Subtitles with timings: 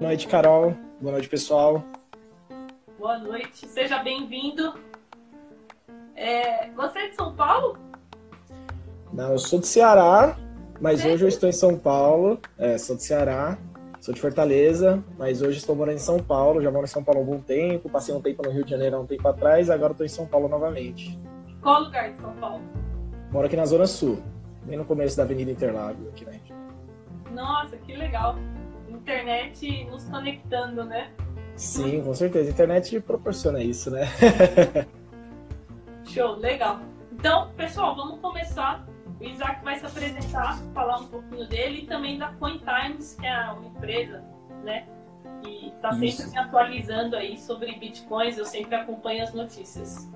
[0.00, 0.74] Boa noite, Carol.
[0.98, 1.84] Boa noite, pessoal.
[2.98, 4.72] Boa noite, seja bem-vindo.
[6.16, 7.76] É, você é de São Paulo?
[9.12, 10.38] Não, eu sou de Ceará,
[10.80, 12.40] mas hoje eu estou em São Paulo.
[12.56, 13.58] É, sou de Ceará,
[14.00, 16.62] sou de Fortaleza, mas hoje estou morando em São Paulo.
[16.62, 18.96] Já moro em São Paulo há algum tempo, passei um tempo no Rio de Janeiro
[18.96, 21.20] há um tempo atrás, agora estou em São Paulo novamente.
[21.60, 22.62] Qual lugar de São Paulo?
[23.30, 24.18] Moro aqui na Zona Sul,
[24.64, 26.58] bem no começo da Avenida Interlagos, aqui região.
[27.34, 28.36] Nossa, que legal.
[29.00, 31.10] Internet nos conectando, né?
[31.56, 32.48] Sim, com certeza.
[32.48, 34.06] A internet proporciona isso, né?
[36.04, 36.80] Show, legal.
[37.12, 38.86] Então, pessoal, vamos começar.
[39.20, 43.50] O Isaac vai se apresentar, falar um pouquinho dele e também da CoinTimes, que é
[43.50, 44.24] uma empresa,
[44.64, 44.86] né?
[45.42, 46.30] Que está sempre Isso.
[46.30, 50.08] me atualizando aí sobre bitcoins, eu sempre acompanho as notícias.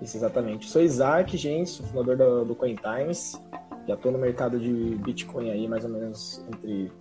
[0.00, 0.68] Isso, exatamente.
[0.68, 3.40] Sou Isaac, gente, sou fundador do, do CoinTimes.
[3.86, 6.92] Já estou no mercado de Bitcoin aí mais ou menos entre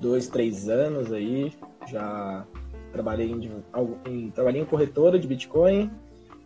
[0.00, 1.52] dois, três anos aí.
[1.88, 2.44] Já
[2.92, 3.50] trabalhei em,
[4.06, 5.90] em- trabalhei em corretora de Bitcoin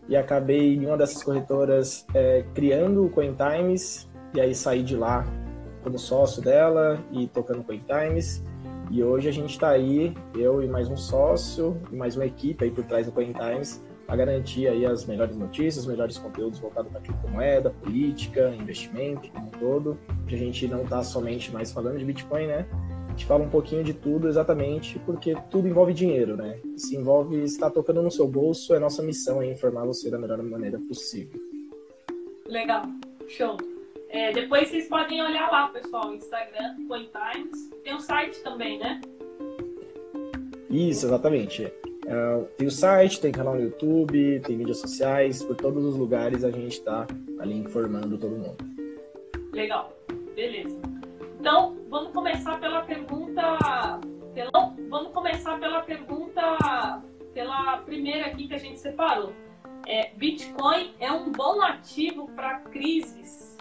[0.08, 5.24] e acabei em uma dessas corretoras é, criando o CoinTimes e aí saí de lá
[5.82, 8.42] como sócio dela e tocando CoinTimes.
[8.90, 12.64] E hoje a gente está aí, eu e mais um sócio e mais uma equipe
[12.64, 16.90] aí por trás do CoinTimes a garantir aí as melhores notícias, os melhores conteúdos voltados
[16.90, 19.96] para criptomoeda, política, investimento, como um todo.
[20.26, 22.66] A gente não está somente mais falando de Bitcoin, né?
[23.20, 26.58] Gente fala um pouquinho de tudo exatamente porque tudo envolve dinheiro, né?
[26.74, 30.42] Se envolve estar tocando no seu bolso, é nossa missão é informar você da melhor
[30.42, 31.38] maneira possível.
[32.46, 32.86] Legal,
[33.28, 33.58] show.
[34.08, 37.70] É, depois vocês podem olhar lá, pessoal, Instagram, CoinTimes.
[37.84, 38.98] Tem um site também, né?
[40.70, 41.64] Isso, exatamente.
[42.06, 46.42] É, tem o site, tem canal no YouTube, tem mídias sociais, por todos os lugares
[46.42, 47.06] a gente está
[47.38, 48.64] ali informando todo mundo.
[49.52, 49.94] Legal,
[50.34, 50.74] beleza.
[51.38, 53.42] Então, vamos começar pela pergunta.
[54.32, 54.50] Pela,
[54.88, 57.02] vamos começar pela pergunta.
[57.34, 59.32] Pela primeira aqui que a gente separou.
[59.86, 63.56] É, Bitcoin é um bom ativo para crises?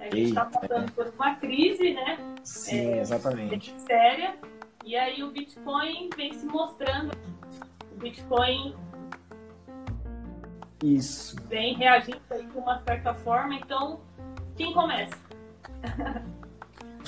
[0.00, 2.18] A gente está passando por uma crise, né?
[2.42, 3.74] Sim, É, exatamente.
[3.80, 4.36] séria.
[4.84, 7.12] E aí o Bitcoin vem se mostrando.
[7.92, 8.74] O Bitcoin
[10.82, 11.36] Isso.
[11.48, 13.54] vem reagindo aí de uma certa forma.
[13.54, 14.00] Então,
[14.56, 15.16] quem começa?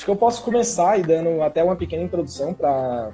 [0.01, 3.11] Acho que eu posso começar e dando até uma pequena introdução para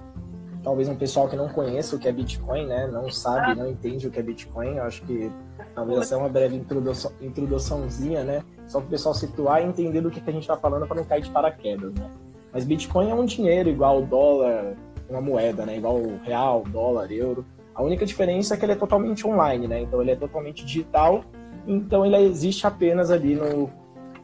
[0.62, 2.86] talvez um pessoal que não conheça o que é Bitcoin, né?
[2.86, 4.76] Não sabe, não entende o que é Bitcoin.
[4.76, 5.28] Eu acho que
[5.74, 8.44] talvez essa é uma breve introdução, introduçãozinha, né?
[8.68, 10.98] Só para o pessoal situar e entender do que, que a gente está falando para
[10.98, 12.08] não cair de paraquedas, né?
[12.52, 14.76] Mas Bitcoin é um dinheiro igual o dólar,
[15.10, 15.78] uma moeda, né?
[15.78, 17.44] Igual o real, dólar, euro.
[17.74, 19.80] A única diferença é que ele é totalmente online, né?
[19.80, 21.24] Então ele é totalmente digital.
[21.66, 23.68] Então ele existe apenas ali no,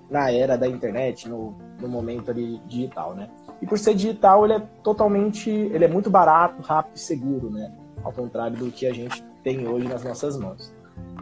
[0.09, 3.29] na era da internet, no, no momento ali digital, né?
[3.61, 7.71] E por ser digital, ele é totalmente, ele é muito barato, rápido e seguro, né?
[8.03, 10.73] Ao contrário do que a gente tem hoje nas nossas mãos.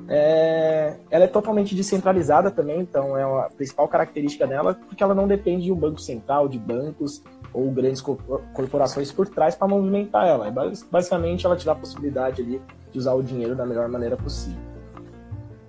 [0.09, 5.29] É, ela é totalmente descentralizada também, então é a principal característica dela, porque ela não
[5.29, 7.23] depende de um banco central, de bancos
[7.53, 10.49] ou grandes corpor- corporações por trás para movimentar ela.
[10.49, 12.61] É bas- basicamente, ela te dá a possibilidade ali
[12.91, 14.59] de usar o dinheiro da melhor maneira possível.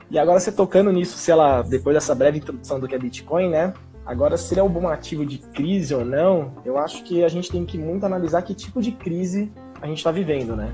[0.09, 3.49] E agora você tocando nisso, se ela, depois dessa breve introdução do que é Bitcoin,
[3.49, 3.73] né?
[4.05, 7.29] Agora, se ele é um bom ativo de crise ou não, eu acho que a
[7.29, 9.51] gente tem que muito analisar que tipo de crise
[9.81, 10.73] a gente está vivendo, né?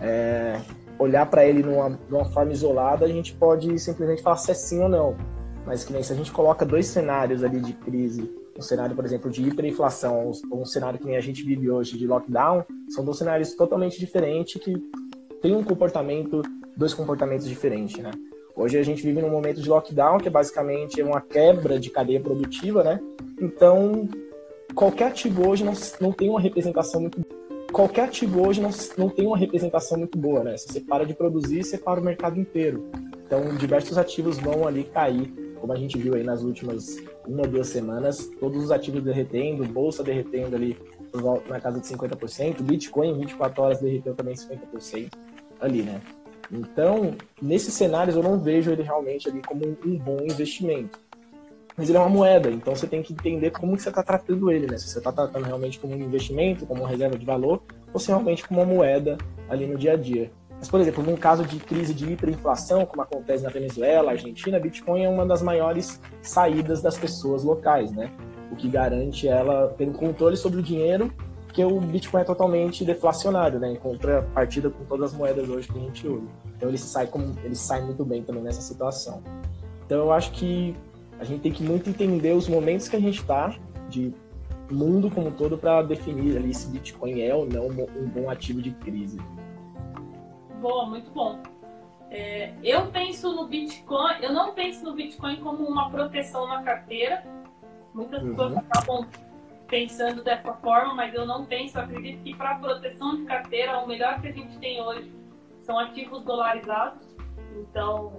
[0.00, 0.60] É,
[0.98, 4.82] olhar para ele numa, numa forma isolada, a gente pode simplesmente falar se é sim
[4.82, 5.16] ou não.
[5.66, 9.04] Mas que nem se a gente coloca dois cenários ali de crise, um cenário, por
[9.04, 13.04] exemplo, de hiperinflação, ou um cenário que nem a gente vive hoje de lockdown, são
[13.04, 14.74] dois cenários totalmente diferentes que
[15.42, 16.42] têm um comportamento,
[16.76, 18.10] dois comportamentos diferentes, né?
[18.60, 22.20] Hoje a gente vive num momento de lockdown, que é basicamente uma quebra de cadeia
[22.20, 23.00] produtiva, né?
[23.40, 24.06] Então,
[24.74, 27.24] qualquer ativo hoje não, não tem uma representação muito
[27.72, 30.58] qualquer ativo hoje não, não tem uma representação muito boa, né?
[30.58, 32.90] Se você para de produzir, você para o mercado inteiro.
[33.24, 37.68] Então, diversos ativos vão ali cair, como a gente viu aí nas últimas uma, duas
[37.68, 40.76] semanas, todos os ativos derretendo, bolsa derretendo ali
[41.48, 45.08] na casa de 50%, Bitcoin em 24 horas derreteu também 50%
[45.60, 46.02] ali, né?
[46.52, 50.98] Então, nesses cenários eu não vejo ele realmente ali como um, bom investimento.
[51.76, 54.50] Mas ele é uma moeda, então você tem que entender como que você está tratando
[54.50, 54.76] ele, né?
[54.76, 57.62] Se você está tratando realmente como um investimento, como uma reserva de valor,
[57.92, 59.16] ou se realmente como uma moeda
[59.48, 60.30] ali no dia a dia.
[60.58, 65.04] Mas, por exemplo, num caso de crise de hiperinflação, como acontece na Venezuela, Argentina, Bitcoin
[65.04, 68.10] é uma das maiores saídas das pessoas locais, né?
[68.52, 71.10] O que garante ela ter um controle sobre o dinheiro,
[71.60, 73.72] porque o Bitcoin é totalmente deflacionário, né?
[73.72, 76.26] Em contrapartida com todas as moedas hoje que a gente usa.
[76.56, 79.22] Então ele sai, como, ele sai muito bem também nessa situação.
[79.84, 80.74] Então eu acho que
[81.18, 83.54] a gente tem que muito entender os momentos que a gente está,
[83.88, 84.14] de
[84.70, 88.62] mundo como um todo para definir ali se Bitcoin é ou não um bom ativo
[88.62, 89.18] de crise.
[90.60, 91.38] Boa, muito bom.
[92.10, 97.24] É, eu penso no Bitcoin, eu não penso no Bitcoin como uma proteção na carteira.
[97.92, 98.30] Muitas uhum.
[98.30, 99.06] pessoas acabam
[99.70, 101.78] pensando dessa forma, mas eu não penso.
[101.78, 105.10] Eu acredito que para proteção de carteira, o melhor que a gente tem hoje
[105.62, 107.00] são ativos dolarizados.
[107.56, 108.12] Então,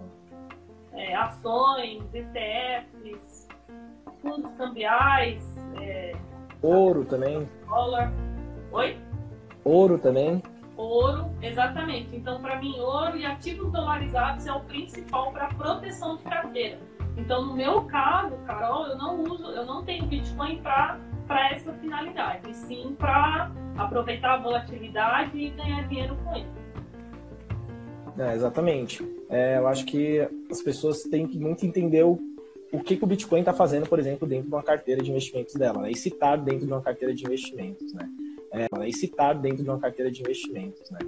[0.94, 3.48] é, ações, ETFs,
[4.22, 5.44] fundos cambiais.
[5.80, 6.16] É,
[6.62, 7.48] Ouro também.
[7.68, 8.12] Dólar.
[8.72, 8.98] Oi?
[9.66, 10.42] Ouro também.
[10.78, 12.16] Ouro, exatamente.
[12.16, 16.80] Então, para mim, ouro e ativos dolarizados é o principal para proteção de carteira.
[17.18, 20.98] Então, no meu caso, Carol, eu não uso, eu não tenho Bitcoin para
[21.38, 26.48] essa finalidade, sim para aproveitar a volatilidade e ganhar dinheiro com ele.
[28.18, 29.06] É, exatamente.
[29.30, 30.20] É, eu acho que
[30.50, 32.20] as pessoas têm que muito entender o,
[32.72, 35.56] o que, que o Bitcoin está fazendo, por exemplo, dentro de uma carteira de investimentos
[35.56, 35.92] dela, né?
[35.92, 38.10] e citar dentro de uma carteira de investimentos, né?
[38.54, 41.00] É, e citar dentro de uma carteira de investimentos, né?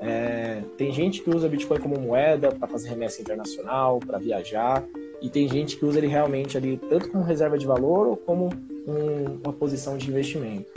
[0.00, 4.84] É, tem gente que usa Bitcoin como moeda para fazer remessa internacional, para viajar,
[5.20, 8.50] e tem gente que usa ele realmente ali tanto como reserva de valor ou como
[8.86, 10.70] um, uma posição de investimento.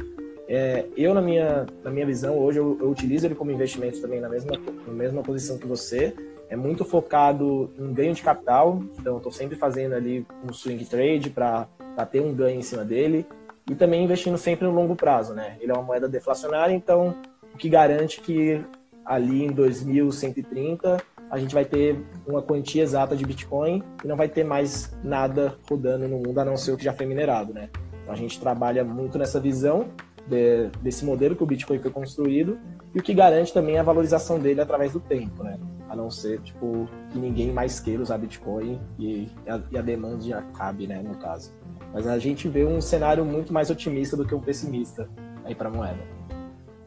[0.47, 4.19] É, eu, na minha, na minha visão, hoje eu, eu, utilizo ele como investimento também
[4.19, 4.53] na mesma,
[4.87, 6.13] na mesma posição que você.
[6.47, 11.31] É muito focado em ganho de capital, então estou sempre fazendo ali um swing trade
[11.31, 11.67] para
[12.11, 13.25] ter um ganho em cima dele
[13.67, 15.57] e também investindo sempre no longo prazo, né?
[15.59, 17.15] Ele é uma moeda deflacionária, então
[17.51, 18.63] o que garante que
[19.03, 21.01] ali em 2130
[21.31, 25.55] a gente vai ter uma quantia exata de Bitcoin e não vai ter mais nada
[25.67, 27.69] rodando no mundo a não ser o que já foi minerado, né?
[28.07, 29.87] A gente trabalha muito nessa visão
[30.27, 32.57] de, desse modelo que o Bitcoin foi construído
[32.93, 35.57] e o que garante também a valorização dele através do tempo, né?
[35.89, 40.21] A não ser, tipo, que ninguém mais queira usar Bitcoin e a, e a demanda
[40.21, 41.51] já cabe, né, no caso.
[41.93, 45.07] Mas a gente vê um cenário muito mais otimista do que um pessimista
[45.43, 45.99] aí para a moeda.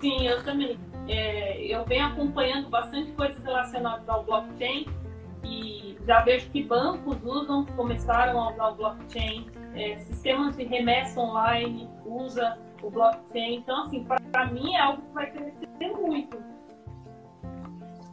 [0.01, 0.79] Sim, eu também.
[1.09, 4.87] É, eu venho acompanhando bastante coisas relacionadas ao blockchain
[5.45, 9.47] e já vejo que bancos usam, começaram a usar o blockchain,
[9.79, 13.57] é, sistemas de remessa online usa o blockchain.
[13.57, 16.43] Então, assim, para mim é algo que vai crescer muito.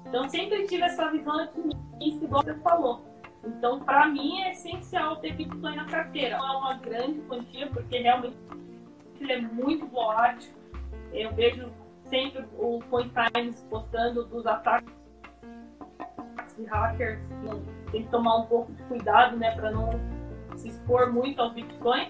[0.07, 3.03] Então, sempre tive essa visão otimista, igual você falou.
[3.43, 6.37] Então, para mim, é essencial ter Bitcoin na carteira.
[6.37, 8.37] Não é uma grande quantia, porque realmente
[9.19, 10.53] ele é muito volátil.
[11.11, 11.71] Eu vejo
[12.03, 14.93] sempre o CoinTimes postando dos ataques
[16.57, 17.19] de hackers.
[17.91, 19.89] Tem que tomar um pouco de cuidado, né, para não
[20.65, 22.07] se expor muito ao Bitcoin.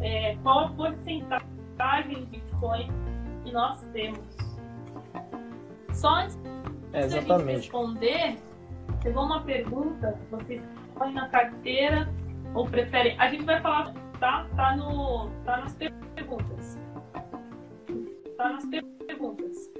[0.00, 2.88] É, qual a porcentagem de Bitcoin
[3.42, 4.20] que nós temos?
[5.92, 6.38] Só antes
[6.92, 8.38] é, de responder,
[9.02, 10.62] chegou uma pergunta, vocês
[10.94, 12.08] põem na carteira
[12.54, 13.18] ou preferem?
[13.18, 14.46] A gente vai falar, tá?
[14.56, 16.78] Tá, no, tá nas perguntas.
[18.36, 19.70] Tá nas perguntas.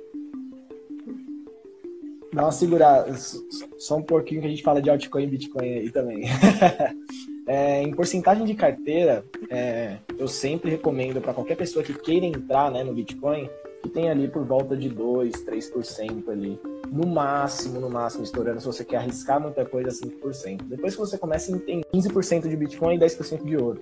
[2.32, 5.90] Dá uma segurada, só um pouquinho que a gente fala de altcoin e Bitcoin aí
[5.90, 6.24] também.
[7.50, 12.70] é, em porcentagem de carteira, é, eu sempre recomendo para qualquer pessoa que queira entrar
[12.70, 13.50] né, no Bitcoin,
[13.82, 16.60] que tenha ali por volta de 2, 3% ali
[16.92, 20.62] no máximo, no máximo, estourando, se você quer arriscar muita coisa, 5%.
[20.62, 23.80] Depois que você começa, tem 15% de Bitcoin e 10% de ouro.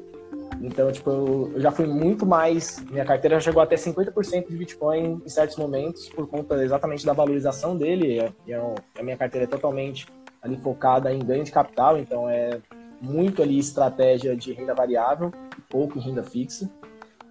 [0.63, 2.83] Então, tipo, eu, já fui muito mais.
[2.91, 7.13] Minha carteira já chegou até 50% de Bitcoin em certos momentos, por conta exatamente da
[7.13, 8.19] valorização dele.
[8.19, 10.07] É, é, a minha carteira é totalmente
[10.41, 12.59] ali focada em ganho de capital, então é
[13.01, 15.33] muito ali estratégia de renda variável,
[15.69, 16.69] pouco em renda fixa.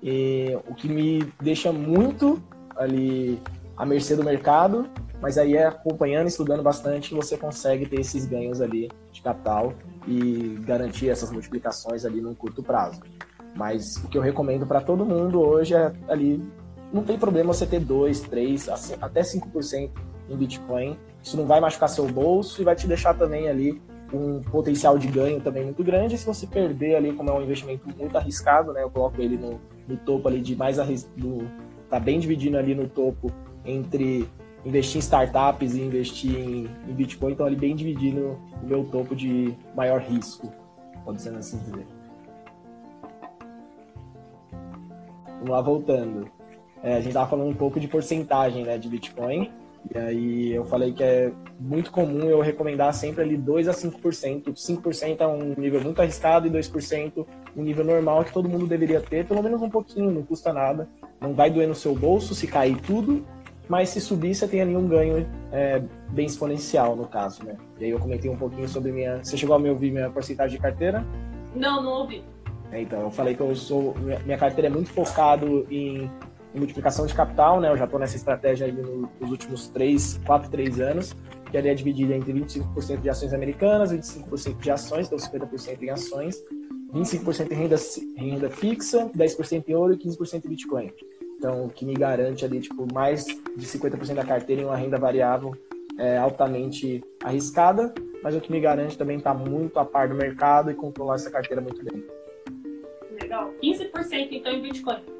[0.02, 2.42] E o que me deixa muito
[2.76, 3.42] ali
[3.76, 4.90] à mercê do mercado
[5.22, 9.74] mas aí é acompanhando, estudando bastante, você consegue ter esses ganhos ali de capital
[10.08, 13.02] e garantir essas multiplicações ali num curto prazo.
[13.56, 16.44] Mas o que eu recomendo para todo mundo hoje é ali,
[16.94, 18.70] não tem problema você ter 2, 3,
[19.02, 19.90] até 5%
[20.30, 20.98] em Bitcoin.
[21.24, 23.82] Isso não vai machucar seu bolso e vai te deixar também ali
[24.14, 26.18] um potencial de ganho também muito grande.
[26.18, 28.84] Se você perder ali, como é um investimento muito arriscado, né?
[28.84, 31.50] Eu coloco ele no, no topo ali de mais arriscado,
[31.90, 33.32] tá bem dividindo ali no topo
[33.66, 34.28] entre
[34.66, 39.16] investir em startups e investir em, em Bitcoin estão ali bem dividindo o meu topo
[39.16, 40.52] de maior risco,
[41.06, 41.86] pode ser assim dizer.
[45.26, 46.30] Vamos lá, voltando.
[46.84, 49.52] É, a gente estava falando um pouco de porcentagem né, de Bitcoin,
[49.94, 54.54] e aí eu falei que é muito comum eu recomendar sempre ali 2 a 5%.
[54.54, 57.26] 5% é um nível muito arriscado e 2%
[57.56, 60.88] um nível normal que todo mundo deveria ter, pelo menos um pouquinho, não custa nada.
[61.20, 63.26] Não vai doer no seu bolso se cair tudo,
[63.68, 67.58] mas se subir, você tem ali um ganho é, bem exponencial, no caso, né?
[67.80, 69.24] E aí eu comentei um pouquinho sobre minha...
[69.24, 71.06] Você chegou a me ouvir minha porcentagem de carteira?
[71.56, 72.24] Não, não ouvi.
[72.72, 73.96] É, então, eu falei que eu sou.
[74.26, 77.70] Minha carteira é muito focado em, em multiplicação de capital, né?
[77.70, 81.16] Eu já estou nessa estratégia aí nos últimos 3, 4, 3 anos,
[81.50, 85.90] que ali é dividida entre 25% de ações americanas, 25% de ações, então 50% em
[85.90, 86.44] ações,
[86.94, 87.76] 25% em renda,
[88.18, 90.92] renda fixa, 10% em ouro e 15% em Bitcoin.
[91.38, 94.98] Então, o que me garante ali, tipo, mais de 50% da carteira em uma renda
[94.98, 95.56] variável
[95.98, 100.16] é, altamente arriscada, mas o que me garante também estar tá muito a par do
[100.16, 102.04] mercado e controlar essa carteira muito bem.
[103.22, 103.52] Legal.
[103.62, 105.17] 15% então em Bitcoin.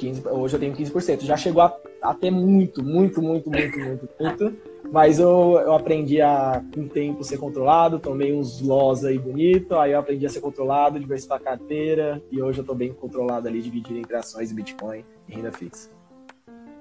[0.00, 1.20] 15, hoje eu tenho 15%.
[1.20, 4.56] Já chegou a, a ter muito, muito, muito, muito, muito, muito.
[4.90, 7.98] Mas eu, eu aprendi a, com o tempo, ser controlado.
[7.98, 9.76] Tomei uns loss aí bonito.
[9.76, 12.22] Aí eu aprendi a ser controlado, diversificar a carteira.
[12.32, 15.90] E hoje eu estou bem controlado ali, dividido entre ações Bitcoin e renda fixa.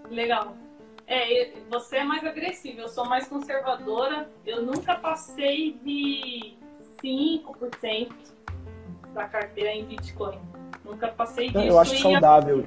[0.10, 0.56] Legal.
[1.06, 4.30] É, você é mais agressivo, eu sou mais conservadora.
[4.46, 6.54] Eu nunca passei de
[7.04, 8.10] 5%
[9.14, 10.40] da carteira em Bitcoin.
[10.86, 11.60] Nunca passei disso.
[11.60, 12.66] Eu acho saudável.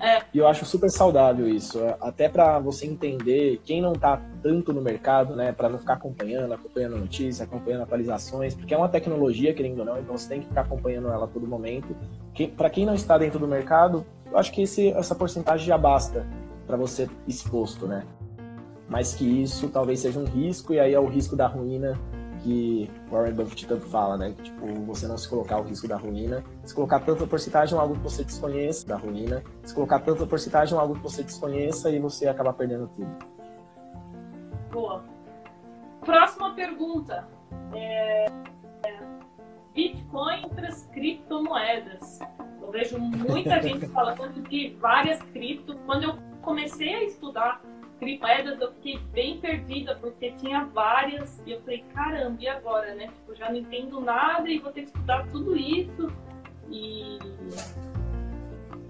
[0.00, 0.22] É.
[0.32, 4.82] E eu acho super saudável isso, até para você entender quem não está tanto no
[4.82, 9.78] mercado, né, para não ficar acompanhando, acompanhando notícias, acompanhando atualizações, porque é uma tecnologia, querendo
[9.80, 11.96] ou não, então você tem que ficar acompanhando ela a todo momento.
[12.34, 15.78] Que, para quem não está dentro do mercado, eu acho que esse, essa porcentagem já
[15.78, 16.26] basta
[16.66, 18.04] para você exposto, né?
[18.88, 21.98] Mas que isso talvez seja um risco, e aí é o risco da ruína
[22.46, 24.32] que Warren Buffett tanto fala, né?
[24.40, 27.96] Tipo, você não se colocar o risco da ruína, se colocar tanta porcentagem em algo
[27.96, 31.98] que você desconheça da ruína, se colocar tanta porcentagem em algo que você desconheça e
[31.98, 33.10] você acabar perdendo tudo.
[34.70, 35.02] Boa.
[36.02, 37.26] Próxima pergunta.
[37.74, 38.26] É...
[39.74, 42.20] Bitcoin para as criptomoedas.
[42.62, 45.76] Eu vejo muita gente falando de várias criptos.
[45.84, 47.60] Quando eu comecei a estudar
[47.98, 53.08] criptomoedas, eu fiquei bem perdida, porque tinha várias, e eu falei, caramba, e agora, né?
[53.08, 56.10] Tipo, já não entendo nada e vou ter que estudar tudo isso.
[56.70, 57.18] E.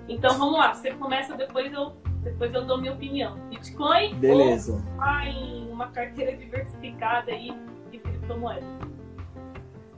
[0.09, 3.37] Então vamos lá, você começa, depois eu, depois eu dou minha opinião.
[3.51, 4.75] Bitcoin Beleza.
[4.75, 7.53] ou em uma carteira diversificada aí
[7.91, 8.86] de criptomoedas?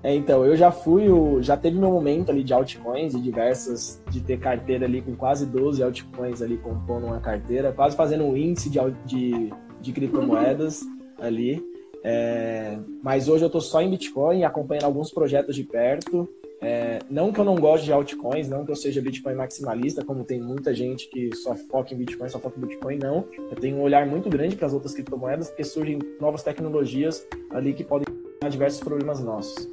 [0.02, 4.00] É, então, eu já fui, o, já teve meu momento ali de altcoins e diversas,
[4.10, 8.36] de ter carteira ali com quase 12 altcoins ali compondo uma carteira, quase fazendo um
[8.36, 10.82] índice de, de, de criptomoedas
[11.20, 11.62] ali.
[12.04, 16.28] É, mas hoje eu estou só em Bitcoin, acompanhando alguns projetos de perto.
[16.60, 20.24] É, não que eu não goste de altcoins, não que eu seja Bitcoin maximalista, como
[20.24, 23.24] tem muita gente que só foca em Bitcoin, só foca em Bitcoin, não.
[23.50, 27.72] Eu tenho um olhar muito grande para as outras criptomoedas, porque surgem novas tecnologias ali
[27.72, 28.06] que podem
[28.48, 29.68] diversos problemas nossos.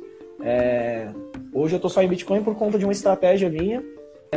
[0.47, 1.09] É,
[1.51, 3.83] hoje eu estou só em Bitcoin por conta de uma estratégia minha,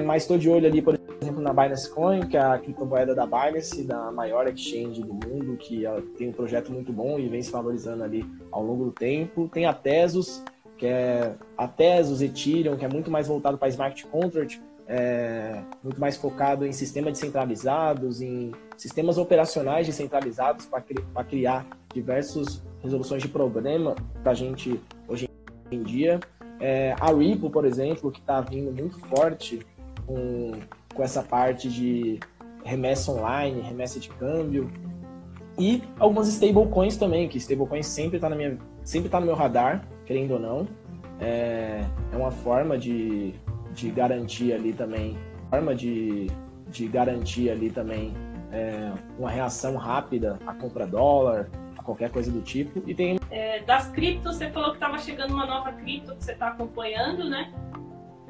[0.06, 3.26] mas estou de olho ali, por exemplo, na Binance Coin, que é a criptomoeda da
[3.26, 5.84] Binance, da maior exchange do mundo, que
[6.16, 9.50] tem um projeto muito bom e vem se valorizando ali ao longo do tempo.
[9.52, 10.42] Tem a Tesos,
[10.78, 16.00] que é a Tesos, Ethereum, que é muito mais voltado para smart contract, é, muito
[16.00, 23.94] mais focado em sistemas descentralizados, em sistemas operacionais descentralizados para criar diversas resoluções de problema
[24.22, 25.27] para a gente hoje
[25.70, 26.20] em dia.
[26.60, 29.60] É, a Ripple, por exemplo, que está vindo muito forte
[30.06, 30.52] com,
[30.94, 32.18] com essa parte de
[32.64, 34.70] remessa online, remessa de câmbio.
[35.58, 40.68] E algumas stablecoins também, que stablecoins sempre está tá no meu radar, querendo ou não.
[41.20, 43.34] É, é uma forma de,
[43.74, 45.16] de garantir ali também,
[45.50, 46.28] forma de,
[46.70, 48.14] de garantir ali também
[48.52, 51.48] é, uma reação rápida à compra dólar,
[51.88, 52.82] qualquer coisa do tipo.
[52.86, 53.18] E tem.
[53.30, 57.28] É, das criptos, você falou que estava chegando uma nova cripto que você está acompanhando,
[57.28, 57.50] né?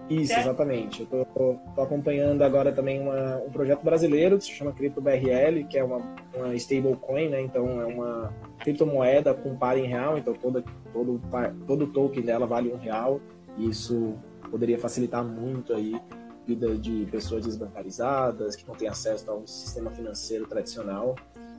[0.08, 0.46] Isso, certo?
[0.46, 1.06] exatamente.
[1.10, 5.76] Eu estou acompanhando agora também uma, um projeto brasileiro que se chama Cripto BRL, que
[5.76, 6.00] é uma,
[6.34, 7.42] uma stablecoin, né?
[7.42, 11.20] Então é uma criptomoeda com par em real, então todo, todo,
[11.66, 13.20] todo token dela vale um real.
[13.58, 14.14] E isso
[14.50, 19.90] poderia facilitar muito aí a vida de pessoas desbancarizadas, que não têm acesso ao sistema
[19.90, 21.16] financeiro tradicional.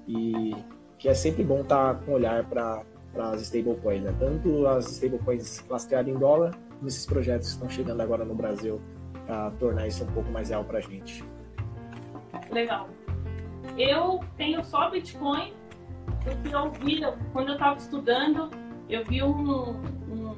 [0.07, 0.55] E
[0.99, 2.83] que é sempre bom estar tá com olhar para
[3.17, 4.13] as stablecoins, né?
[4.19, 8.79] tanto as stablecoins lastreadas em dólar, como esses projetos que estão chegando agora no Brasil
[9.25, 11.23] para tornar isso um pouco mais real para a gente.
[12.51, 12.89] Legal.
[13.77, 15.53] Eu tenho só Bitcoin,
[16.23, 17.01] porque eu vi,
[17.31, 18.49] quando eu estava estudando,
[18.89, 20.35] eu vi um, um,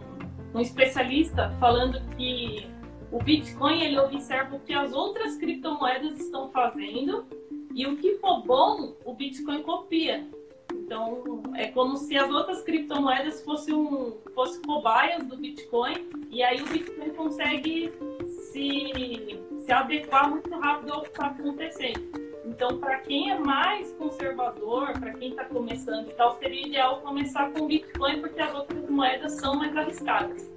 [0.54, 2.70] um especialista falando que
[3.12, 7.26] o Bitcoin ele observa o que as outras criptomoedas estão fazendo
[7.74, 10.28] e o que for bom, o Bitcoin copia.
[10.92, 11.24] Então,
[11.56, 16.68] é como se as outras criptomoedas fossem, um, fossem cobaias do Bitcoin, e aí o
[16.68, 17.94] Bitcoin consegue
[18.28, 22.12] se, se adequar muito rápido ao que está acontecendo.
[22.46, 27.50] Então, para quem é mais conservador, para quem está começando e tal, seria ideal começar
[27.52, 30.52] com o Bitcoin, porque as outras moedas são mais arriscadas.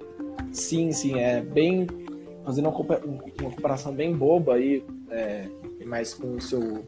[0.51, 1.87] Sim, sim, é bem
[2.43, 5.47] fazendo uma comparação bem boba aí, é,
[5.85, 6.85] mas com o seu,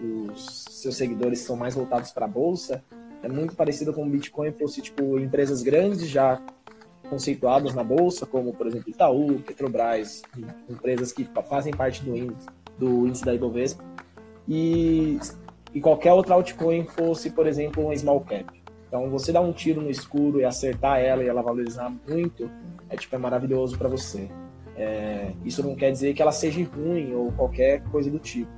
[0.00, 2.82] os seus seguidores são mais voltados para a bolsa,
[3.22, 6.40] é muito parecido com o Bitcoin fosse tipo empresas grandes já
[7.08, 10.22] conceituadas na bolsa, como por exemplo Itaú, Petrobras,
[10.68, 12.48] empresas que fazem parte do índice,
[12.78, 13.84] do índice da Ibovespa,
[14.48, 15.18] e,
[15.72, 18.46] e qualquer outra altcoin fosse, por exemplo, um small cap.
[18.88, 22.48] Então, você dar um tiro no escuro e acertar ela e ela valorizar muito,
[22.88, 24.28] é tipo é maravilhoso para você.
[24.76, 28.50] É, isso não quer dizer que ela seja ruim ou qualquer coisa do tipo.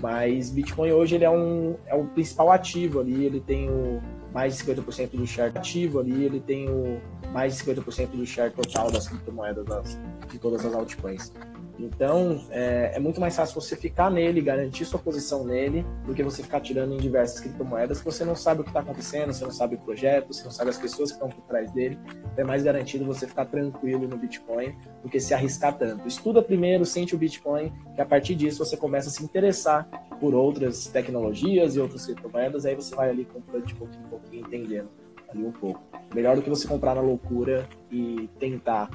[0.00, 4.00] Mas Bitcoin hoje ele é, um, é o principal ativo ali, ele tem o
[4.32, 7.00] mais de 50% do share ativo ali, ele tem o
[7.32, 9.98] mais de 50% do share total das criptomoedas das,
[10.30, 11.32] de todas as altcoins.
[11.78, 16.22] Então, é, é, muito mais fácil você ficar nele, garantir sua posição nele, do que
[16.22, 19.44] você ficar tirando em diversas criptomoedas que você não sabe o que está acontecendo, você
[19.44, 21.96] não sabe o projeto, você não sabe as pessoas que estão por trás dele.
[22.32, 26.08] Então, é mais garantido você ficar tranquilo no Bitcoin do que se arriscar tanto.
[26.08, 29.88] Estuda primeiro, sente o Bitcoin, que a partir disso você começa a se interessar
[30.20, 34.46] por outras tecnologias e outras criptomoedas, aí você vai ali comprando de pouquinho em pouquinho,
[34.46, 34.88] entendendo
[35.28, 35.80] ali um pouco.
[36.14, 38.90] Melhor do que você comprar na loucura e tentar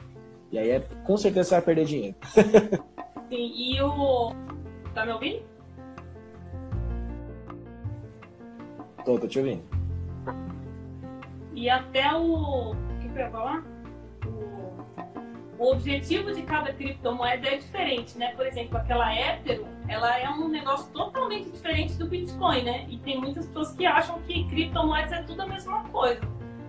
[0.54, 2.16] e aí, é, com certeza, você vai perder dinheiro.
[3.28, 4.36] Sim, e o.
[4.94, 5.42] Tá me ouvindo?
[9.04, 9.64] Tô, tô te ouvindo.
[11.56, 12.70] E até o.
[12.70, 13.66] O que eu ia falar?
[14.28, 15.64] O...
[15.64, 18.36] o objetivo de cada criptomoeda é diferente, né?
[18.36, 22.86] Por exemplo, aquela Ether, ela é um negócio totalmente diferente do Bitcoin, né?
[22.92, 26.22] E tem muitas pessoas que acham que criptomoedas é tudo a mesma coisa.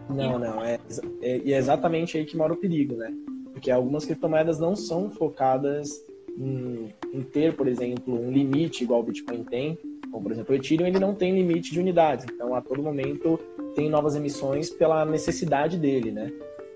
[0.08, 0.78] Não, não, é,
[1.20, 3.12] é, é exatamente aí que mora o perigo, né?
[3.54, 6.04] Porque algumas criptomoedas não são focadas
[6.36, 9.78] em, em, ter, por exemplo, um limite igual o Bitcoin tem.
[10.10, 13.38] Como, por exemplo, o Ethereum ele não tem limite de unidades, então a todo momento
[13.74, 16.32] tem novas emissões pela necessidade dele, né?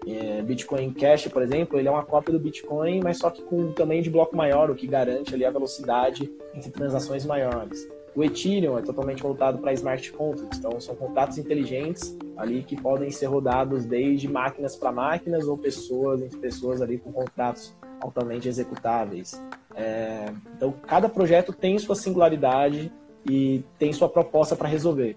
[0.07, 3.61] É, Bitcoin Cash, por exemplo, ele é uma cópia do Bitcoin, mas só que com
[3.61, 7.87] um tamanho de bloco maior, o que garante ali a velocidade entre transações maiores.
[8.19, 13.13] O Ethereum é totalmente voltado para smart contracts, então são contratos inteligentes ali que podem
[13.13, 19.41] ser rodados desde máquinas para máquinas ou pessoas entre pessoas ali com contratos altamente executáveis.
[19.73, 22.91] É, então cada projeto tem sua singularidade
[23.25, 25.17] e tem sua proposta para resolver.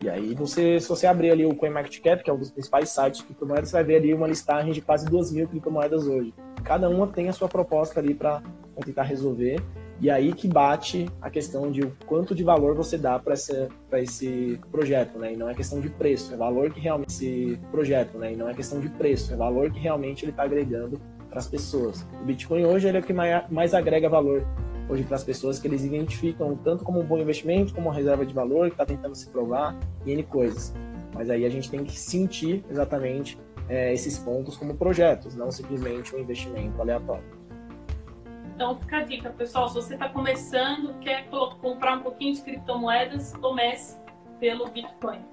[0.00, 3.18] E aí você, se você abrir ali o CoinMarketCap, que é um dos principais sites
[3.20, 6.32] de criptomoedas, você vai ver ali uma listagem de quase 2 mil criptomoedas hoje.
[6.64, 8.42] Cada uma tem a sua proposta ali para
[8.82, 9.62] tentar resolver.
[10.00, 14.60] E aí que bate a questão de o quanto de valor você dá para esse
[14.70, 15.32] projeto, né?
[15.32, 18.32] E não é questão de preço, é valor que realmente esse projeto, né?
[18.32, 21.48] E não é questão de preço, é valor que realmente ele está agregando para as
[21.48, 22.06] pessoas.
[22.22, 24.46] O Bitcoin hoje ele é o que mais, mais agrega valor
[24.88, 28.24] hoje para as pessoas que eles identificam tanto como um bom investimento, como uma reserva
[28.24, 30.72] de valor que está tentando se provar e N coisas.
[31.12, 33.36] Mas aí a gente tem que sentir exatamente
[33.68, 37.37] é, esses pontos como projetos, não simplesmente um investimento aleatório.
[38.58, 41.28] Então fica a dica, pessoal, se você está começando, quer
[41.62, 43.96] comprar um pouquinho de criptomoedas, comece
[44.40, 45.24] pelo Bitcoin.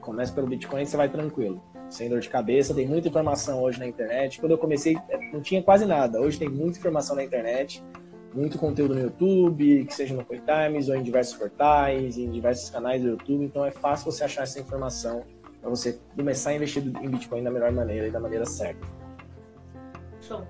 [0.00, 2.72] Comece pelo Bitcoin, você vai tranquilo, sem dor de cabeça.
[2.72, 4.38] Tem muita informação hoje na internet.
[4.38, 4.96] Quando eu comecei,
[5.32, 6.20] não tinha quase nada.
[6.20, 7.82] Hoje tem muita informação na internet,
[8.32, 13.02] muito conteúdo no YouTube, que seja no CoinTimes ou em diversos portais, em diversos canais
[13.02, 13.44] do YouTube.
[13.46, 15.24] Então é fácil você achar essa informação
[15.60, 18.86] para você começar a investir em Bitcoin da melhor maneira e da maneira certa.
[20.20, 20.46] Show.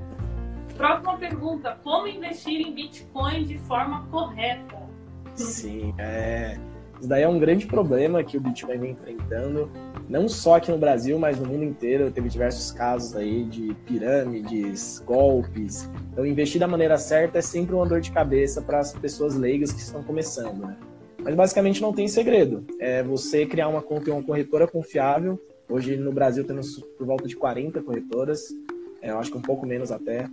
[0.80, 4.78] Próxima pergunta: como investir em Bitcoin de forma correta?
[5.34, 6.58] Sim, é.
[6.98, 9.70] Isso daí é um grande problema que o Bitcoin vem enfrentando,
[10.08, 12.10] não só aqui no Brasil, mas no mundo inteiro.
[12.10, 15.88] Teve diversos casos aí de pirâmides, golpes.
[16.12, 19.72] Então, investir da maneira certa é sempre uma dor de cabeça para as pessoas leigas
[19.72, 20.76] que estão começando, né?
[21.22, 22.64] Mas basicamente não tem segredo.
[22.78, 25.38] É você criar uma conta em uma corretora confiável.
[25.68, 28.48] Hoje no Brasil temos por volta de 40 corretoras,
[29.02, 30.28] é, eu acho que um pouco menos até.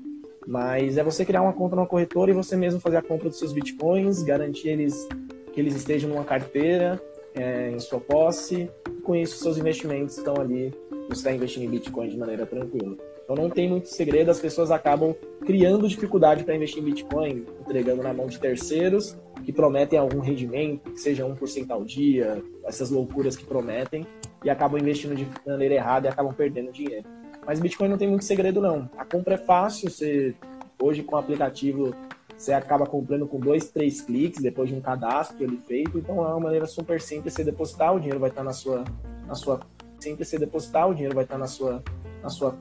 [0.47, 3.37] Mas é você criar uma conta numa corretora e você mesmo fazer a compra dos
[3.37, 5.07] seus bitcoins, garantir eles
[5.51, 7.01] que eles estejam numa carteira,
[7.35, 8.69] é, em sua posse.
[8.89, 10.73] E com isso, seus investimentos estão ali,
[11.09, 12.95] você está investindo em bitcoin de maneira tranquila.
[13.27, 15.13] Então não tem muito segredo, as pessoas acabam
[15.45, 20.91] criando dificuldade para investir em Bitcoin, entregando na mão de terceiros que prometem algum rendimento,
[20.91, 24.07] que seja 1% ao dia, essas loucuras que prometem,
[24.45, 27.05] e acabam investindo de maneira errada e acabam perdendo dinheiro.
[27.47, 28.89] Mas Bitcoin não tem muito segredo, não.
[28.97, 30.35] A compra é fácil, você
[30.79, 31.95] hoje com o aplicativo
[32.37, 35.97] você acaba comprando com dois, três cliques depois de um cadastro ele feito.
[35.97, 38.83] Então é uma maneira super simples você depositar, o dinheiro vai estar na sua,
[39.25, 39.61] na sua
[39.99, 41.81] simples você depositar, o dinheiro vai estar na sua,
[42.21, 42.55] na sua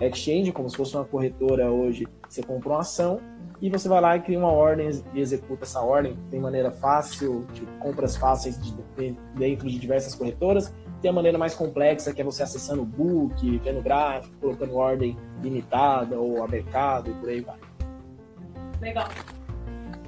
[0.00, 2.06] exchange, como se fosse uma corretora hoje.
[2.28, 3.20] Você compra uma ação
[3.62, 6.16] e você vai lá e cria uma ordem e executa essa ordem.
[6.30, 10.72] Tem maneira fácil, de compras fáceis de, de, dentro de diversas corretoras.
[11.00, 15.16] Tem a maneira mais complexa, que é você acessando o book, vendo gráfico, colocando ordem
[15.42, 17.58] limitada ou a mercado e por aí vai.
[18.80, 19.08] Legal.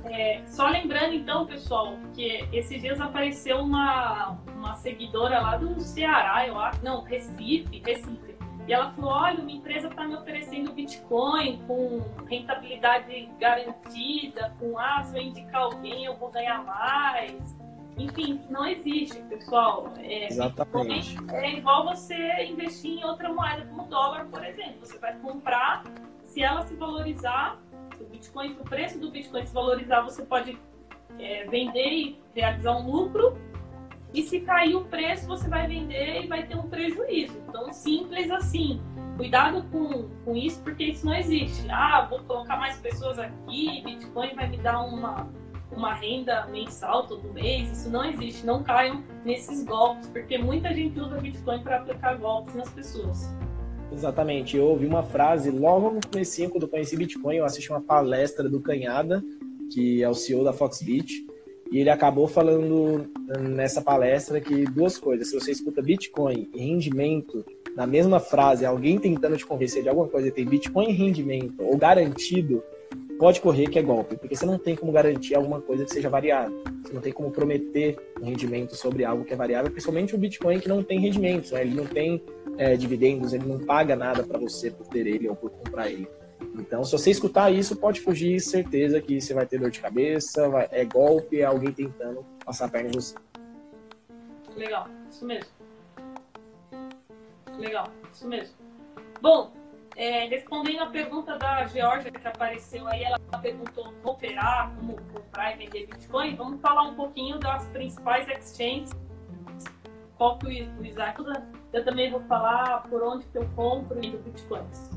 [0.05, 6.47] É, só lembrando então, pessoal, que esses dias apareceu uma, uma seguidora lá do Ceará,
[6.47, 8.33] eu acho, não, Recife, Recife.
[8.67, 15.03] E ela falou, olha, uma empresa está me oferecendo Bitcoin com rentabilidade garantida, com ah,
[15.05, 17.57] se eu indicar alguém eu vou ganhar mais.
[17.97, 19.93] Enfim, não existe, pessoal.
[19.99, 21.17] É, Exatamente.
[21.31, 24.77] É igual você investir em outra moeda como o dólar, por exemplo.
[24.81, 25.85] Você vai comprar,
[26.25, 27.61] se ela se valorizar,
[27.97, 30.59] se o Bitcoin, se o preço do Bitcoin se valorizar, você pode
[31.19, 33.37] é, vender e realizar um lucro.
[34.15, 37.39] E se cair o preço, você vai vender e vai ter um prejuízo.
[37.49, 38.81] Então, simples assim.
[39.17, 41.71] Cuidado com, com isso, porque isso não existe.
[41.71, 45.29] Ah, vou colocar mais pessoas aqui, Bitcoin vai me dar uma,
[45.77, 47.71] uma renda mensal todo mês.
[47.71, 48.45] Isso não existe.
[48.45, 53.29] Não caiam nesses golpes, porque muita gente usa Bitcoin para aplicar golpes nas pessoas.
[53.93, 54.57] Exatamente.
[54.57, 58.49] Eu ouvi uma frase logo no começo, quando eu conheci Bitcoin, eu assisti uma palestra
[58.49, 59.23] do Canhada,
[59.73, 61.27] que é o CEO da Foxbit,
[61.71, 65.29] e ele acabou falando nessa palestra que duas coisas.
[65.29, 70.07] Se você escuta Bitcoin e rendimento na mesma frase, alguém tentando te convencer de alguma
[70.07, 72.63] coisa tem Bitcoin e rendimento ou garantido,
[73.23, 76.11] pode correr que é golpe, porque você não tem como garantir alguma coisa que seja
[76.11, 76.61] variável.
[76.83, 80.59] Você não tem como prometer um rendimento sobre algo que é variável, principalmente o Bitcoin
[80.59, 81.61] que não tem rendimentos, né?
[81.61, 82.21] ele não tem
[82.59, 86.09] é, dividendos, ele não paga nada para você por ter ele ou por comprar ele.
[86.59, 90.49] Então, se você escutar isso, pode fugir, certeza que você vai ter dor de cabeça,
[90.49, 93.15] vai, é golpe, é alguém tentando passar a perna em você.
[94.57, 95.51] Legal, isso mesmo.
[97.57, 98.57] Legal, isso mesmo.
[99.21, 99.53] Bom,
[99.97, 105.55] é, respondendo a pergunta da Georgia que apareceu aí, ela perguntou como operar, como comprar
[105.55, 106.35] e vender Bitcoin.
[106.37, 108.91] Vamos falar um pouquinho das principais exchanges.
[110.17, 111.23] Qual que o Isaac?
[111.73, 114.91] Eu também vou falar por onde que eu compro e vendo Bitcoins.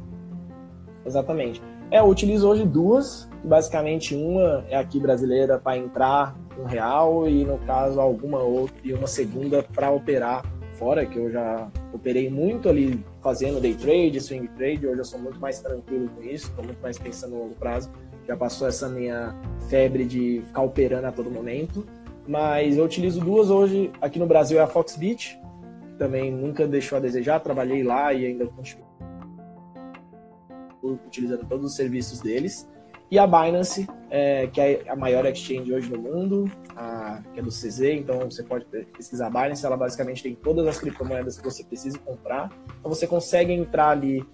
[1.05, 1.61] Exatamente.
[1.91, 3.29] É, eu utilizo hoje duas.
[3.43, 8.93] Basicamente, uma é aqui brasileira para entrar um real e, no caso, alguma outra e
[8.93, 10.43] uma segunda para operar
[10.77, 15.19] fora, que eu já operei muito ali fazendo day trade, swing trade, hoje eu sou
[15.19, 17.91] muito mais tranquilo com isso, estou muito mais pensando no longo prazo.
[18.27, 19.35] Já passou essa minha
[19.69, 21.85] febre de ficar operando a todo momento.
[22.27, 25.39] Mas eu utilizo duas hoje, aqui no Brasil é a Foxbit,
[25.89, 28.85] que também nunca deixou a desejar, trabalhei lá e ainda continuo
[30.83, 32.67] utilizando todos os serviços deles.
[33.09, 37.43] E a Binance, é, que é a maior exchange hoje no mundo, a, que é
[37.43, 41.43] do CZ, então você pode pesquisar a Binance, ela basicamente tem todas as criptomoedas que
[41.43, 42.51] você precisa comprar.
[42.79, 44.25] Então você consegue entrar ali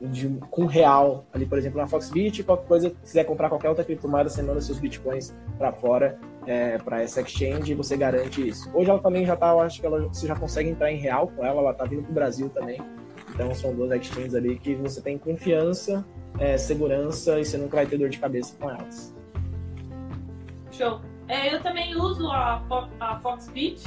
[0.00, 3.84] de, com real, ali por exemplo na Foxbit, qualquer coisa, se quiser comprar qualquer outra
[3.84, 8.70] criptomoeda, você manda seus bitcoins para fora, é, para essa exchange e você garante isso.
[8.74, 11.28] Hoje ela também já está, eu acho que ela, você já consegue entrar em real
[11.28, 12.80] com ela, ela está vindo para o Brasil também.
[13.36, 16.04] Então são duas exchanges ali que você tem confiança
[16.38, 19.14] é, segurança e você nunca vai ter dor de cabeça com elas.
[20.72, 21.00] Show.
[21.28, 22.62] É, eu também uso a,
[23.00, 23.82] a Foxbit.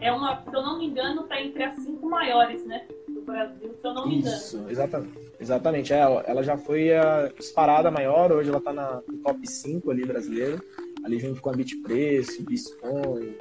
[0.00, 2.86] É uma, se eu não me engano, está entre as cinco maiores, né?
[3.08, 4.36] Do Brasil, se eu não me engano.
[4.36, 5.18] Isso, exatamente.
[5.40, 5.92] Exatamente.
[5.92, 10.62] É, ela já foi a disparada maior, hoje ela está no top 5 ali brasileiro,
[11.04, 13.38] ali junto com a Bitpreço, Biscoint,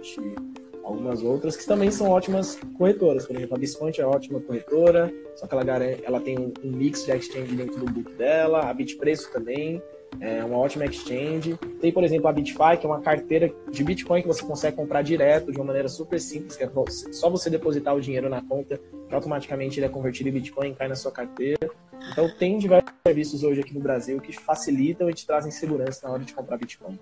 [0.84, 3.26] algumas outras que também são ótimas corretoras.
[3.26, 5.63] Por exemplo, a Biscoint é ótima corretora, só que ela,
[6.04, 9.82] ela tem um mix de exchange dentro do book dela, a Bitpreço também
[10.19, 11.58] é uma ótima exchange.
[11.82, 15.02] Tem, por exemplo, a BitFi, que é uma carteira de Bitcoin que você consegue comprar
[15.02, 16.69] direto de uma maneira super simples, que é
[17.12, 20.76] só você depositar o dinheiro na conta, que automaticamente ele é convertido em Bitcoin e
[20.76, 21.69] cai na sua carteira.
[22.12, 26.13] Então tem diversos serviços hoje aqui no Brasil que facilitam e te trazem segurança na
[26.13, 27.00] hora de comprar Bitcoin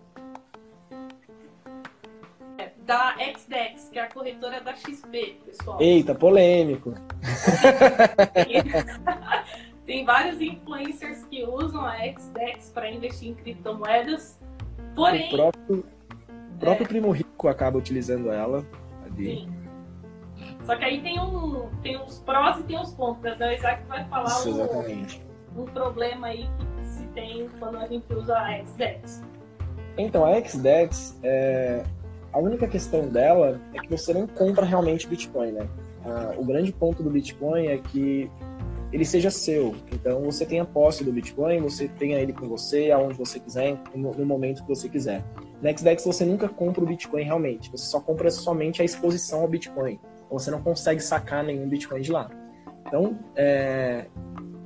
[2.92, 5.82] da XDEX, que é a corretora da XP, pessoal.
[5.82, 6.94] Eita, polêmico.
[9.86, 14.38] Tem vários influencers que usam a XDEX para investir em criptomoedas.
[14.94, 15.28] Porém.
[15.28, 15.86] O próprio,
[16.54, 18.66] o próprio é, primo rico acaba utilizando ela
[19.06, 19.38] ali.
[19.38, 19.56] Sim.
[20.66, 23.40] Só que aí tem, um, tem os prós e tem os contras.
[23.40, 23.52] Né?
[23.52, 26.46] O Isaac vai falar Isso, um, um problema aí
[26.78, 29.24] que se tem quando a gente usa a XDEX.
[29.98, 31.84] Então, a XDEX é,
[32.34, 35.68] a única questão dela é que você não compra realmente Bitcoin, né?
[36.06, 38.30] Ah, o grande ponto do Bitcoin é que
[38.92, 39.76] ele seja seu.
[39.92, 43.78] Então você tem a posse do Bitcoin, você tenha ele com você, aonde você quiser,
[43.96, 45.24] no, momento que você quiser.
[45.62, 49.48] Na XDEX você nunca compra o Bitcoin realmente, você só compra somente a exposição ao
[49.48, 50.00] Bitcoin.
[50.26, 52.30] Então você não consegue sacar nenhum Bitcoin de lá.
[52.88, 54.06] Então, é,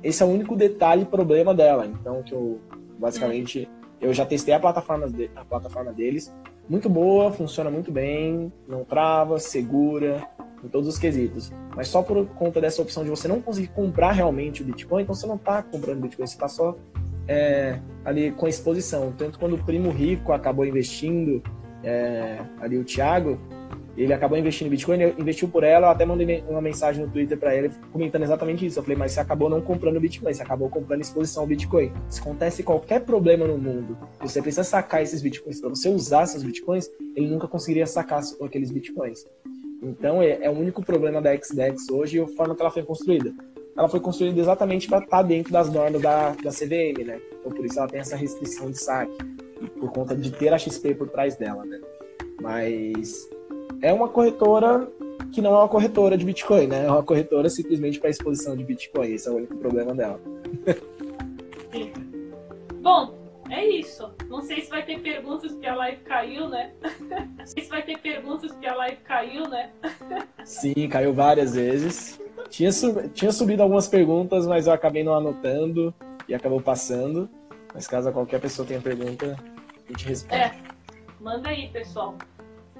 [0.02, 1.86] esse é o único detalhe problema dela.
[1.86, 2.60] Então, que eu
[2.98, 3.68] basicamente
[4.00, 6.32] eu já testei a plataforma, de, a plataforma deles,
[6.68, 10.26] muito boa, funciona muito bem, não trava, segura,
[10.64, 11.52] em todos os quesitos.
[11.74, 15.14] Mas só por conta dessa opção de você não conseguir comprar realmente o Bitcoin, então
[15.14, 16.76] você não está comprando Bitcoin, você está só
[17.28, 19.12] é, ali com exposição.
[19.16, 21.42] Tanto quando o primo rico acabou investindo,
[21.84, 23.38] é, ali o Thiago,
[23.96, 27.38] ele acabou investindo em Bitcoin, investiu por ela, eu até mandei uma mensagem no Twitter
[27.38, 28.78] para ele comentando exatamente isso.
[28.78, 31.92] Eu falei, mas você acabou não comprando Bitcoin, você acabou comprando exposição ao Bitcoin.
[32.08, 36.42] Se acontece qualquer problema no mundo, você precisa sacar esses Bitcoins para você usar esses
[36.42, 39.24] Bitcoins, ele nunca conseguiria sacar aqueles Bitcoins.
[39.82, 42.82] Então é, é o único problema da XDEX hoje e a forma que ela foi
[42.82, 43.32] construída.
[43.76, 47.20] Ela foi construída exatamente para estar tá dentro das normas da, da CVM, né?
[47.40, 49.16] Então por isso ela tem essa restrição de saque,
[49.78, 51.80] por conta de ter a XP por trás dela, né?
[52.40, 53.28] Mas
[53.82, 54.88] é uma corretora
[55.32, 56.86] que não é uma corretora de Bitcoin, né?
[56.86, 59.12] É uma corretora simplesmente para exposição de Bitcoin.
[59.12, 60.20] Esse é o único problema dela.
[61.72, 61.92] Sim.
[62.80, 63.14] Bom,
[63.50, 64.10] é isso.
[64.28, 66.72] Não sei se vai ter perguntas porque a live caiu, né?
[67.38, 69.70] Não sei se vai ter perguntas porque a live caiu, né?
[70.44, 72.20] Sim, caiu várias vezes.
[72.48, 73.08] Tinha, sub...
[73.10, 75.92] Tinha subido algumas perguntas, mas eu acabei não anotando
[76.28, 77.28] e acabou passando.
[77.74, 79.36] Mas caso qualquer pessoa tenha pergunta,
[79.86, 80.40] a gente responde.
[80.40, 80.54] É,
[81.20, 82.16] manda aí, pessoal.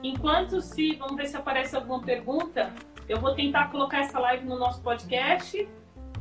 [0.02, 2.72] Enquanto se, vamos ver se aparece alguma pergunta,
[3.08, 5.68] eu vou tentar colocar essa live no nosso podcast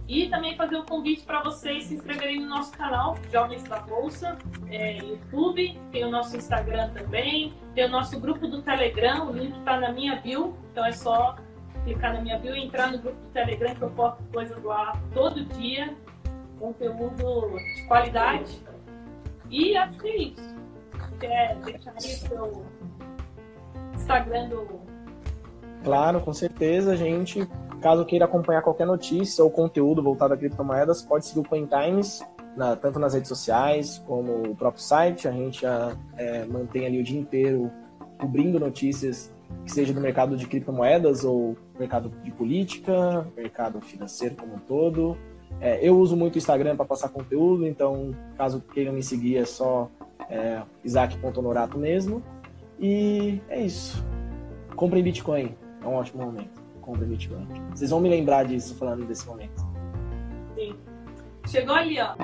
[0.08, 4.38] e também fazer um convite para vocês se inscreverem no nosso canal, Jovens da Bolsa,
[4.70, 9.58] é, YouTube, tem o nosso Instagram também, tem o nosso grupo do Telegram, o link
[9.58, 11.36] está na minha bio, então é só
[11.84, 15.00] clicar na minha bio e entrar no grupo do Telegram que eu posto coisas lá
[15.14, 15.96] todo dia,
[16.60, 18.62] conteúdo de qualidade.
[19.50, 20.56] E acho que é isso.
[21.20, 22.66] Quer deixar aí o seu
[24.06, 24.68] Instagram do.
[25.84, 27.48] Claro, com certeza, gente.
[27.82, 32.24] Caso queira acompanhar qualquer notícia ou conteúdo voltado a criptomoedas, pode seguir o Coin Times,
[32.56, 35.28] na, tanto nas redes sociais como o próprio site.
[35.28, 37.72] A gente já é, mantém ali o dia inteiro
[38.18, 39.32] cobrindo notícias
[39.64, 45.18] que seja do mercado de criptomoedas ou mercado de política, mercado financeiro como um todo.
[45.60, 49.46] É, eu uso muito o Instagram para passar conteúdo, então caso queiram me seguir é
[49.46, 49.90] só
[50.30, 52.24] é, isaac.honorato mesmo.
[52.80, 54.04] E é isso.
[54.76, 55.56] Comprem Bitcoin.
[55.82, 56.62] É um ótimo momento.
[56.82, 57.48] Comprem Bitcoin.
[57.74, 59.66] Vocês vão me lembrar disso falando desse momento.
[60.56, 60.76] Sim.
[61.48, 62.16] Chegou ali, ó.